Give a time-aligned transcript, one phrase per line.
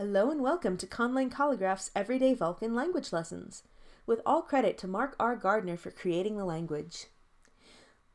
[0.00, 3.64] Hello and welcome to Conlang Calligraph's Everyday Vulcan Language Lessons,
[4.06, 5.36] with all credit to Mark R.
[5.36, 7.08] Gardner for creating the language.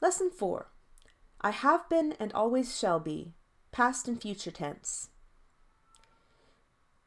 [0.02, 0.66] Lesson 4
[1.42, 3.36] I have been and always shall be,
[3.71, 5.10] past and future tense.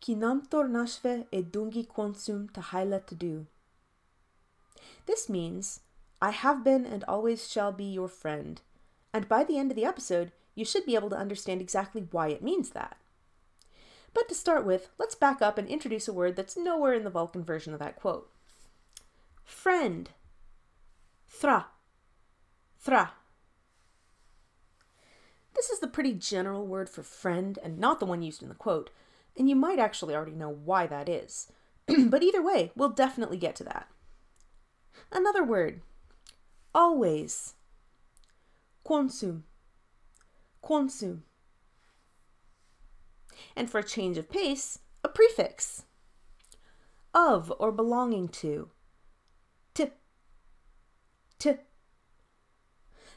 [0.00, 3.48] Kinamtor nashve e dungi quonsum tahaila do.
[5.06, 5.80] This means,
[6.22, 8.60] I have been and always shall be your friend,
[9.12, 12.28] and by the end of the episode, you should be able to understand exactly why
[12.28, 12.96] it means that.
[14.28, 17.42] To start with, let's back up and introduce a word that's nowhere in the Vulcan
[17.42, 18.30] version of that quote.
[19.42, 20.10] Friend.
[21.26, 21.66] Thra.
[22.78, 23.12] Thra.
[25.54, 28.54] This is the pretty general word for friend and not the one used in the
[28.54, 28.90] quote,
[29.34, 31.50] and you might actually already know why that is.
[31.86, 33.88] but either way, we'll definitely get to that.
[35.10, 35.80] Another word.
[36.74, 37.54] Always.
[38.84, 39.44] Quonsum.
[40.62, 41.22] Quonsum
[43.56, 45.84] and for a change of pace, a prefix.
[47.14, 48.70] Of or belonging to.
[49.74, 49.86] T.
[51.38, 51.54] T.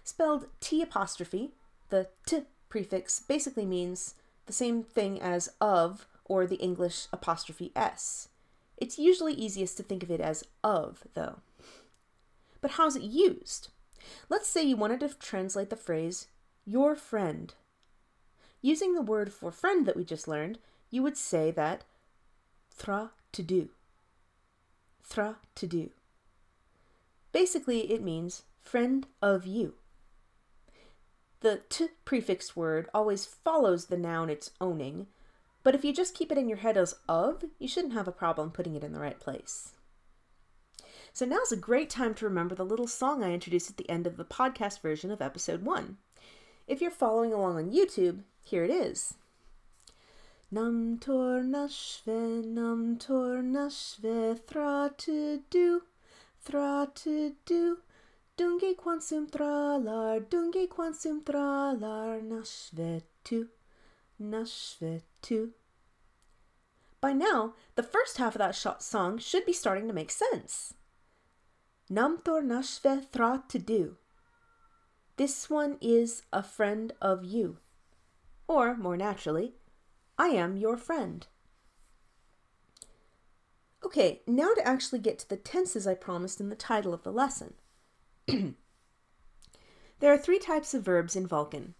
[0.04, 1.52] Spelled T apostrophe,
[1.90, 8.30] the T prefix basically means the same thing as of or the English apostrophe S.
[8.78, 11.42] It's usually easiest to think of it as of, though.
[12.62, 13.70] But how's it used?
[14.30, 16.28] Let's say you wanted to translate the phrase,
[16.66, 17.54] your friend,
[18.62, 20.60] Using the word for friend that we just learned,
[20.90, 21.84] you would say that
[22.72, 23.70] thra to do.
[25.04, 25.90] Thra to do.
[27.32, 29.76] Basically, it means friend of you.
[31.40, 35.08] The t prefixed word always follows the noun it's owning,
[35.64, 38.12] but if you just keep it in your head as of, you shouldn't have a
[38.12, 39.74] problem putting it in the right place.
[41.14, 44.08] So now's a great time to remember the little song I introduced at the end
[44.08, 45.98] of the podcast version of episode 1.
[46.72, 49.16] If you're following along on YouTube, here it is.
[50.50, 55.82] Nam tor nashve, nam tor nashve, thra to do,
[56.40, 57.80] thra to do.
[58.38, 63.50] Dungi quansum tralar, dungi quansum tralar, nashve tu,
[64.18, 65.52] nashve tu.
[67.02, 70.74] By now, the first half of that song should be starting to make sense.
[71.90, 73.98] Nam tor nashve thra to do.
[75.22, 77.58] This one is a friend of you.
[78.48, 79.54] Or, more naturally,
[80.18, 81.28] I am your friend.
[83.86, 87.12] Okay, now to actually get to the tenses I promised in the title of the
[87.12, 87.54] lesson.
[88.26, 88.56] there
[90.12, 91.76] are three types of verbs in Vulcan.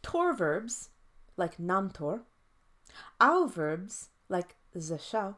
[0.00, 0.90] Tor verbs,
[1.36, 2.20] like namtor,
[3.20, 5.34] au verbs, like zeshao,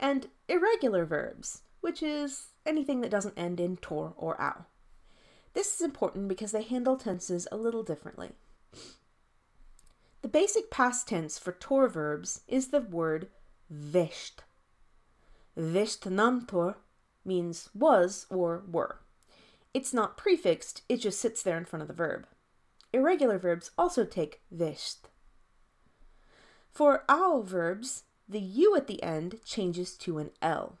[0.00, 4.64] and irregular verbs, which is anything that doesn't end in tor or au.
[5.52, 8.30] This is important because they handle tenses a little differently.
[10.22, 13.28] The basic past tense for tor verbs is the word
[13.72, 14.40] vesht.
[15.58, 16.76] Vesht namtor
[17.24, 19.00] means was or were.
[19.72, 22.26] It's not prefixed, it just sits there in front of the verb.
[22.92, 25.08] Irregular verbs also take vesht.
[26.70, 30.78] For au verbs, the u at the end changes to an l.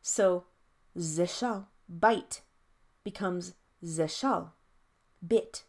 [0.00, 0.44] So
[0.96, 2.40] zeshal, bite,
[3.04, 3.54] becomes
[3.84, 4.50] zeshal,
[5.26, 5.64] bit.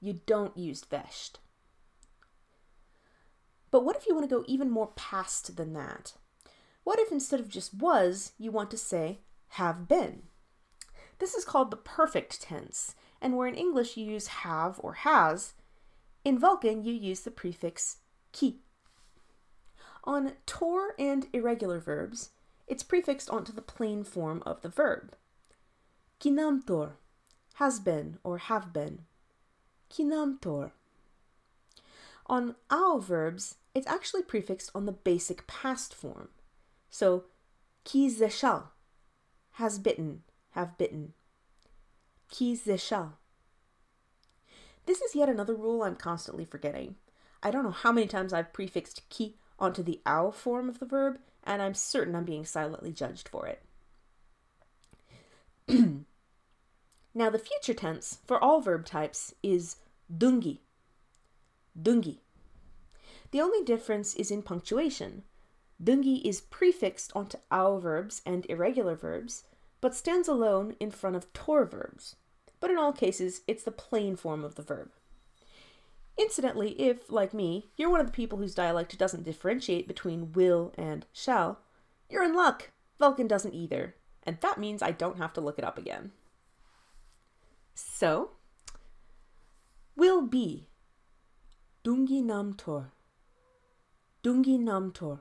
[0.00, 1.38] You don't use vesht.
[3.70, 6.14] But what if you want to go even more past than that?
[6.84, 9.20] What if instead of just was, you want to say
[9.50, 10.24] have been?
[11.18, 15.54] This is called the perfect tense, and where in English you use have or has,
[16.24, 17.98] in Vulcan you use the prefix
[18.32, 18.60] ki.
[20.04, 22.30] On tor and irregular verbs,
[22.66, 25.14] it's prefixed onto the plain form of the verb.
[26.20, 26.94] Kinamtor,
[27.62, 29.02] has been or have been.
[29.88, 30.72] Kinamtor.
[32.26, 36.30] On au verbs, it's actually prefixed on the basic past form.
[36.90, 37.26] So,
[37.84, 38.64] ki zeshal,
[39.52, 41.12] has bitten, have bitten.
[42.28, 43.12] Ki zeshal.
[44.86, 46.96] This is yet another rule I'm constantly forgetting.
[47.44, 50.86] I don't know how many times I've prefixed ki onto the au form of the
[50.86, 53.62] verb, and I'm certain I'm being silently judged for it.
[57.14, 59.76] now, the future tense for all verb types is
[60.14, 60.60] dungi.
[61.80, 62.18] Dungi.
[63.32, 65.24] The only difference is in punctuation.
[65.82, 69.44] Dungi is prefixed onto au verbs and irregular verbs,
[69.80, 72.16] but stands alone in front of tor verbs.
[72.60, 74.90] But in all cases, it's the plain form of the verb.
[76.16, 80.72] Incidentally, if, like me, you're one of the people whose dialect doesn't differentiate between will
[80.78, 81.60] and shall,
[82.08, 82.70] you're in luck.
[82.98, 86.12] Vulcan doesn't either, and that means I don't have to look it up again.
[87.74, 88.30] So,
[89.96, 90.68] will be
[91.84, 92.92] Dungi nam tor.
[94.22, 95.20] Dungi namtor.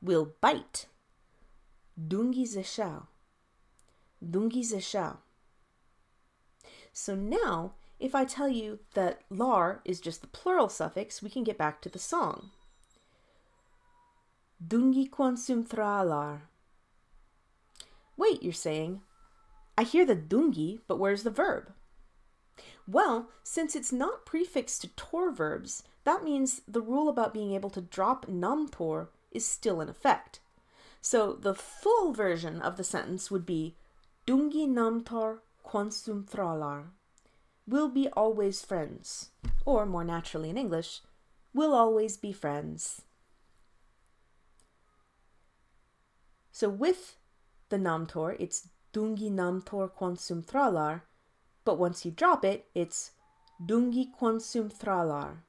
[0.00, 0.86] will bite.
[2.00, 3.06] Dungi zeshao.
[4.24, 5.18] Dungi zeshao.
[6.94, 11.44] So now, if I tell you that lar is just the plural suffix, we can
[11.44, 12.50] get back to the song.
[14.66, 16.40] Dungi quansum thralar.
[18.16, 19.02] Wait, you're saying.
[19.78, 21.72] I hear the dungi, but where's the verb?
[22.86, 27.70] Well, since it's not prefixed to tor verbs, that means the rule about being able
[27.70, 30.40] to drop namtor is still in effect.
[31.00, 33.76] So the full version of the sentence would be
[34.26, 36.86] Dungi namtor quansum thralar.
[37.66, 39.30] We'll be always friends.
[39.64, 41.00] Or more naturally in English,
[41.52, 43.02] we'll always be friends.
[46.52, 47.16] So with
[47.68, 51.02] the namtor, it's dungi namtor quansum thralar,
[51.66, 53.10] but once you drop it, it's
[53.62, 55.42] dungi quansum thralar.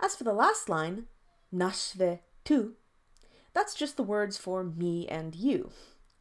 [0.00, 1.06] As for the last line,
[1.52, 2.74] nashve tu,
[3.52, 5.70] that's just the words for me and you.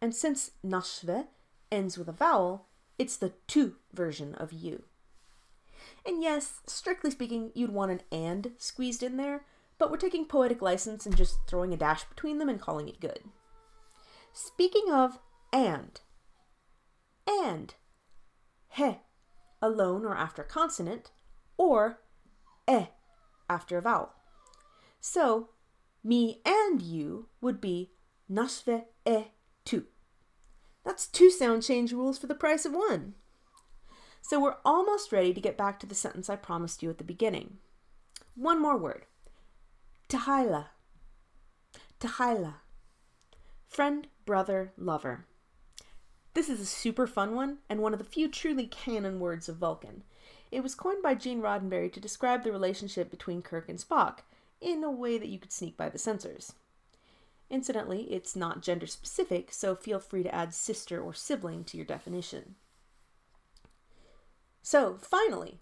[0.01, 1.27] And since nashve
[1.71, 2.65] ends with a vowel,
[2.97, 4.83] it's the tu version of you.
[6.03, 9.45] And yes, strictly speaking, you'd want an and squeezed in there,
[9.77, 12.99] but we're taking poetic license and just throwing a dash between them and calling it
[12.99, 13.19] good.
[14.33, 15.19] Speaking of
[15.51, 15.99] and,
[17.27, 17.73] and,
[18.69, 18.99] he,
[19.61, 21.11] alone or after consonant,
[21.57, 21.99] or
[22.69, 22.87] e,
[23.49, 24.13] after a vowel.
[24.99, 25.49] So,
[26.03, 27.91] me and you would be
[28.29, 29.23] nashve e
[29.65, 29.85] tu.
[30.85, 33.15] That's two sound change rules for the price of one.
[34.21, 37.03] So we're almost ready to get back to the sentence I promised you at the
[37.03, 37.57] beginning.
[38.35, 39.05] One more word.
[40.09, 40.67] Tahila.
[41.99, 42.55] Tahila.
[43.67, 45.25] Friend, brother, lover.
[46.37, 49.57] This is a super fun one and one of the few truly canon words of
[49.57, 50.03] Vulcan.
[50.51, 54.19] It was coined by Gene Roddenberry to describe the relationship between Kirk and Spock
[54.61, 56.53] in a way that you could sneak by the censors.
[57.49, 61.87] Incidentally, it's not gender specific, so feel free to add sister or sibling to your
[61.87, 62.53] definition.
[64.61, 65.57] So, finally,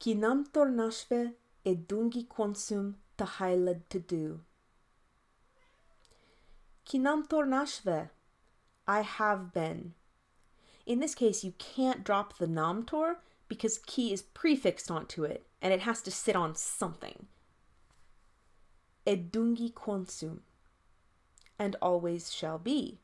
[0.00, 1.34] Kinam tornashve
[1.64, 4.40] edungi quonsum tahailad to do.
[6.84, 8.10] Kinam tornashve,
[8.86, 9.94] I have been.
[10.86, 13.16] In this case, you can't drop the namtor
[13.48, 17.26] because ki is prefixed onto it and it has to sit on something.
[19.06, 20.40] Edungi quonsum,
[21.58, 22.98] and always shall be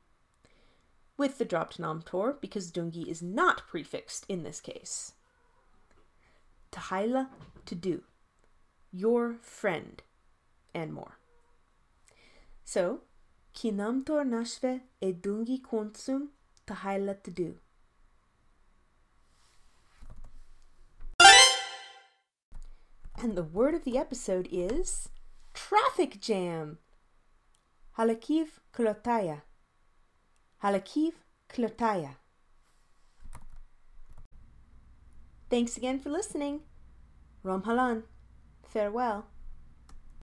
[1.21, 5.12] with the dropped namtor because dungi is not prefixed in this case.
[6.73, 7.29] Tahaila,
[7.67, 8.05] to do,
[8.91, 10.03] your friend,
[10.75, 11.19] and more.
[12.65, 13.00] So,
[13.55, 15.61] kinamtor nashve edungi.
[23.23, 25.08] And the word of the episode is
[25.52, 26.79] traffic jam.
[27.99, 29.43] Halakiv klotaya.
[30.62, 31.12] Halakiv
[31.49, 32.17] Klotaya.
[35.49, 36.61] Thanks again for listening.
[37.43, 38.05] Rom Halan.
[38.62, 39.26] Farewell.